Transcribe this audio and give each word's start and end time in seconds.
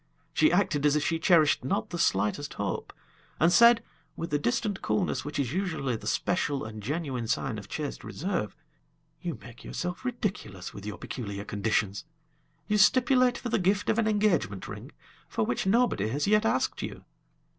She 0.33 0.51
acted 0.51 0.83
as 0.87 0.95
if 0.95 1.05
she 1.05 1.19
cherished 1.19 1.63
not 1.63 1.91
the 1.91 1.99
slightest 1.99 2.55
hope, 2.55 2.91
and 3.39 3.53
said 3.53 3.83
with 4.15 4.33
a 4.33 4.39
distant 4.39 4.81
coolness 4.81 5.23
which 5.23 5.37
is 5.37 5.53
usually 5.53 5.95
the 5.95 6.07
special 6.07 6.65
and 6.65 6.81
genuine 6.81 7.27
sign 7.27 7.59
of 7.59 7.69
chaste 7.69 8.03
reserve: 8.03 8.55
"You 9.21 9.37
make 9.43 9.63
yourself 9.63 10.03
ridiculous 10.03 10.73
with 10.73 10.87
your 10.87 10.97
peculiar 10.97 11.45
conditions. 11.45 12.05
You 12.67 12.79
stipulate 12.79 13.37
for 13.37 13.49
the 13.49 13.59
gift 13.59 13.91
of 13.91 13.99
an 13.99 14.07
engagement 14.07 14.67
ring, 14.67 14.91
for 15.29 15.45
which 15.45 15.67
nobody 15.67 16.07
has 16.09 16.25
yet 16.25 16.47
asked 16.47 16.81
you." 16.81 17.05